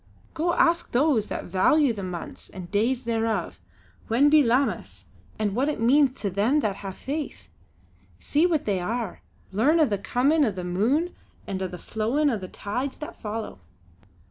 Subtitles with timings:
[0.33, 3.61] Go ask those that value the months and days thereof,
[4.07, 5.03] when be Lammas
[5.37, 7.49] and what it means to them that hae faith.
[8.17, 11.13] See what they are; learn o' the comin' o' the moon
[11.45, 13.59] and o' the flowin' o' the tides that follow!"